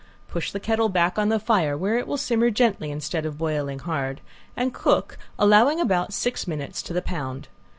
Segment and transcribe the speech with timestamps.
[0.27, 3.77] Push the kettle back on the fire (where it will simmer gently, instead of boiling
[3.77, 4.19] hard)
[4.57, 7.47] and cook, allowing about six minutes to the pound.